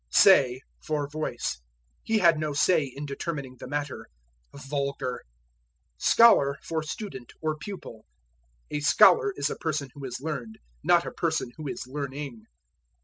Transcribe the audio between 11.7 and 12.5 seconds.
learning.